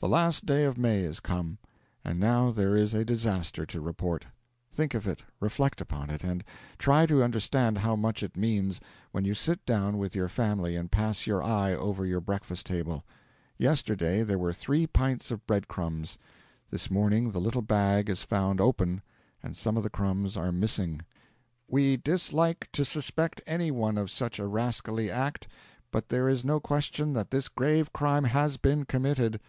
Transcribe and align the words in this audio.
The 0.00 0.08
last 0.08 0.46
day 0.46 0.62
of 0.64 0.78
May 0.78 1.00
is 1.00 1.18
come. 1.18 1.58
And 2.04 2.20
now 2.20 2.52
there 2.52 2.76
is 2.76 2.94
a 2.94 3.04
disaster 3.04 3.66
to 3.66 3.80
report: 3.80 4.26
think 4.70 4.94
of 4.94 5.08
it, 5.08 5.24
reflect 5.40 5.80
upon 5.80 6.08
it, 6.08 6.22
and 6.22 6.44
try 6.78 7.04
to 7.06 7.20
understand 7.20 7.78
how 7.78 7.96
much 7.96 8.22
it 8.22 8.36
means, 8.36 8.80
when 9.10 9.24
you 9.24 9.34
sit 9.34 9.66
down 9.66 9.98
with 9.98 10.14
your 10.14 10.28
family 10.28 10.76
and 10.76 10.88
pass 10.92 11.26
your 11.26 11.42
eye 11.42 11.72
over 11.74 12.06
your 12.06 12.20
breakfast 12.20 12.64
table. 12.66 13.04
Yesterday 13.56 14.22
there 14.22 14.38
were 14.38 14.52
three 14.52 14.86
pints 14.86 15.32
of 15.32 15.44
bread 15.48 15.66
crumbs; 15.66 16.16
this 16.70 16.92
morning 16.92 17.32
the 17.32 17.40
little 17.40 17.60
bag 17.62 18.08
is 18.08 18.22
found 18.22 18.60
open 18.60 19.02
and 19.42 19.56
some 19.56 19.76
of 19.76 19.82
the 19.82 19.90
crumbs 19.90 20.36
are 20.36 20.52
missing. 20.52 21.00
'We 21.66 21.96
dislike 21.96 22.68
to 22.72 22.84
suspect 22.84 23.42
any 23.48 23.72
one 23.72 23.98
of 23.98 24.12
such 24.12 24.38
a 24.38 24.46
rascally 24.46 25.10
act, 25.10 25.48
but 25.90 26.08
there 26.08 26.28
is 26.28 26.44
no 26.44 26.60
question 26.60 27.14
that 27.14 27.32
this 27.32 27.48
grave 27.48 27.92
crime 27.92 28.22
has 28.22 28.56
been 28.58 28.84
committed. 28.84 29.40